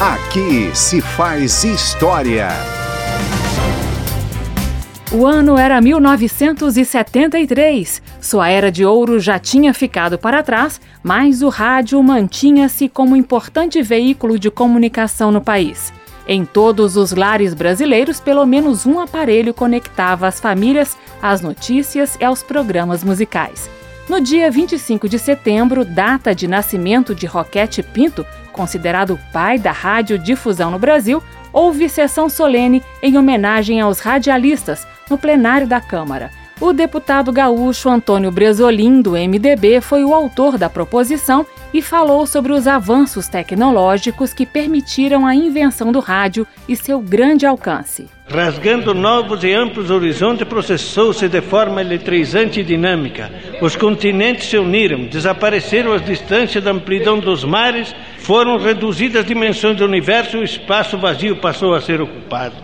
[0.00, 2.48] Aqui se faz história.
[5.12, 8.00] O ano era 1973.
[8.18, 13.82] Sua era de ouro já tinha ficado para trás, mas o rádio mantinha-se como importante
[13.82, 15.92] veículo de comunicação no país.
[16.26, 22.24] Em todos os lares brasileiros, pelo menos um aparelho conectava as famílias às notícias e
[22.24, 23.68] aos programas musicais.
[24.08, 28.24] No dia 25 de setembro, data de nascimento de Roquete Pinto,
[28.60, 35.66] considerado pai da radiodifusão no Brasil, houve sessão solene em homenagem aos radialistas no plenário
[35.66, 36.30] da Câmara.
[36.60, 42.52] O deputado gaúcho Antônio Bresolim, do MDB, foi o autor da proposição e falou sobre
[42.52, 48.10] os avanços tecnológicos que permitiram a invenção do rádio e seu grande alcance.
[48.28, 53.32] Rasgando novos e amplos horizontes, processou-se de forma eletrizante e dinâmica.
[53.62, 59.78] Os continentes se uniram, desapareceram as distâncias da amplidão dos mares, foram reduzidas as dimensões
[59.78, 62.56] do universo e o espaço vazio passou a ser ocupado.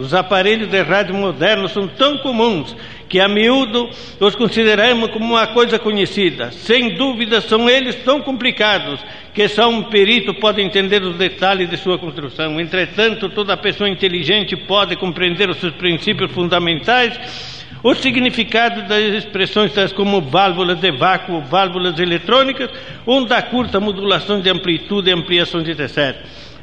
[0.00, 2.74] Os aparelhos de rádio modernos são tão comuns
[3.14, 6.50] que a miúdo os consideramos como uma coisa conhecida.
[6.50, 8.98] Sem dúvida, são eles tão complicados
[9.32, 12.58] que só um perito pode entender os detalhes de sua construção.
[12.60, 17.16] Entretanto, toda pessoa inteligente pode compreender os seus princípios fundamentais
[17.84, 22.68] o significado das expressões tais como válvulas de vácuo, válvulas eletrônicas,
[23.06, 26.16] onda curta, modulação de amplitude e ampliação de etc.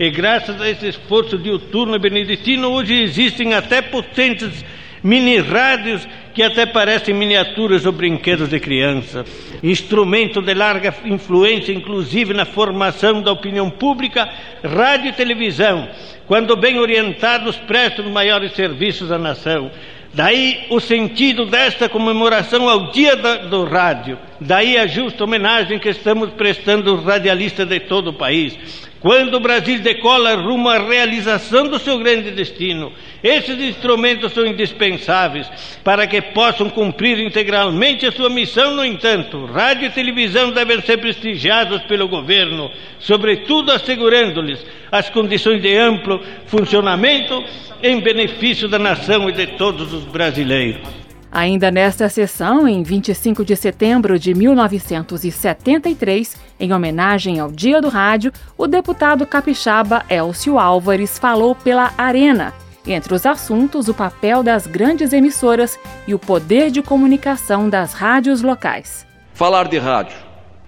[0.00, 4.64] E graças a esse esforço diuturno beneditino, hoje existem até potentes
[5.02, 6.06] mini rádios
[6.38, 9.24] que até parecem miniaturas ou brinquedos de criança,
[9.60, 14.28] instrumento de larga influência, inclusive na formação da opinião pública,
[14.62, 15.88] rádio e televisão,
[16.28, 19.68] quando bem orientados, prestam maiores serviços à nação.
[20.14, 24.16] Daí o sentido desta comemoração ao Dia do Rádio.
[24.40, 28.56] Daí a justa homenagem que estamos prestando aos radialistas de todo o país.
[29.00, 35.48] Quando o Brasil decola rumo à realização do seu grande destino, esses instrumentos são indispensáveis
[35.84, 38.74] para que possam cumprir integralmente a sua missão.
[38.74, 45.76] No entanto, rádio e televisão devem ser prestigiados pelo governo, sobretudo assegurando-lhes as condições de
[45.76, 47.44] amplo funcionamento
[47.80, 50.97] em benefício da nação e de todos os brasileiros.
[51.30, 58.32] Ainda nesta sessão, em 25 de setembro de 1973, em homenagem ao Dia do Rádio,
[58.56, 62.54] o deputado capixaba Elcio Álvares falou pela Arena.
[62.86, 68.40] Entre os assuntos, o papel das grandes emissoras e o poder de comunicação das rádios
[68.40, 69.06] locais.
[69.34, 70.16] Falar de rádio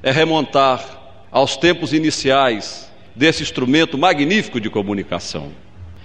[0.03, 0.85] é remontar
[1.33, 5.53] aos tempos iniciais desse instrumento magnífico de comunicação.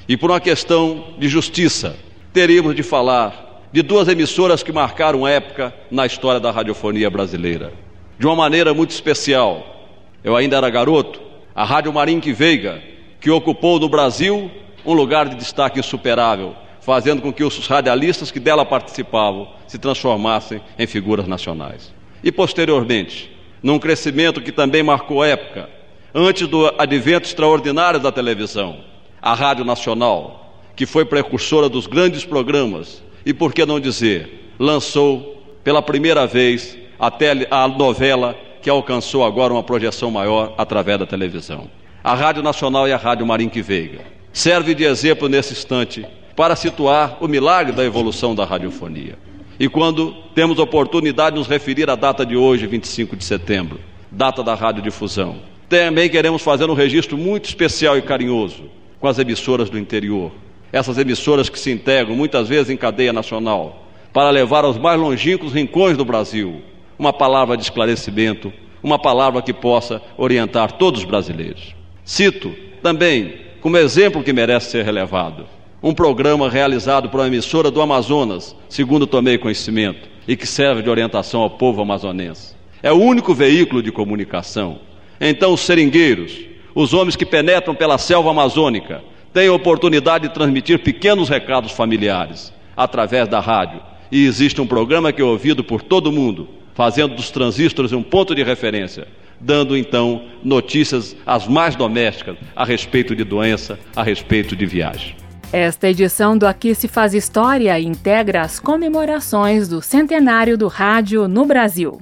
[0.08, 1.98] E por uma questão de justiça,
[2.32, 3.45] teríamos de falar
[3.76, 7.74] de duas emissoras que marcaram época na história da radiofonia brasileira.
[8.18, 9.90] De uma maneira muito especial,
[10.24, 11.22] eu ainda era garoto,
[11.54, 12.82] a Rádio Marinque Veiga,
[13.20, 14.50] que ocupou no Brasil
[14.86, 20.62] um lugar de destaque insuperável, fazendo com que os radialistas que dela participavam se transformassem
[20.80, 21.94] em figuras nacionais.
[22.24, 23.30] E posteriormente,
[23.62, 25.70] num crescimento que também marcou época,
[26.14, 28.78] antes do advento extraordinário da televisão,
[29.22, 35.44] a Rádio Nacional, que foi precursora dos grandes programas e, por que não dizer, lançou
[35.64, 41.06] pela primeira vez a, tele, a novela que alcançou agora uma projeção maior através da
[41.06, 41.70] televisão.
[42.04, 46.06] A Rádio Nacional e a Rádio Marinque Veiga serve de exemplo nesse instante
[46.36, 49.18] para situar o milagre da evolução da radiofonia.
[49.60, 53.80] E quando temos oportunidade de nos referir à data de hoje, 25 de setembro,
[54.12, 55.38] data da radiodifusão,
[55.70, 58.64] também queremos fazer um registro muito especial e carinhoso
[59.00, 60.32] com as emissoras do interior,
[60.72, 65.54] essas emissoras que se integram muitas vezes em cadeia nacional, para levar aos mais longínquos
[65.54, 66.62] rincões do Brasil
[66.98, 71.76] uma palavra de esclarecimento, uma palavra que possa orientar todos os brasileiros.
[72.04, 75.46] Cito também, como exemplo que merece ser relevado,
[75.82, 80.90] um programa realizado por uma emissora do Amazonas, segundo tomei conhecimento, e que serve de
[80.90, 82.56] orientação ao povo amazonense.
[82.82, 84.80] É o único veículo de comunicação.
[85.20, 86.40] Então, os seringueiros,
[86.74, 89.04] os homens que penetram pela selva amazônica,
[89.36, 93.82] tem a oportunidade de transmitir pequenos recados familiares através da rádio.
[94.10, 98.34] E existe um programa que é ouvido por todo mundo, fazendo dos transistores um ponto
[98.34, 104.66] de referência, dando então notícias as mais domésticas a respeito de doença, a respeito de
[104.66, 105.18] viagem.
[105.52, 111.46] Esta edição do Aqui se faz história integra as comemorações do centenário do rádio no
[111.46, 112.00] Brasil.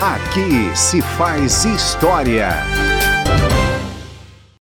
[0.00, 2.91] Aqui se faz história.